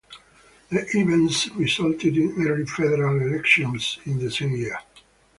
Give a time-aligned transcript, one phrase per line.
[0.69, 4.79] The events resulted in early federal elections in the same year.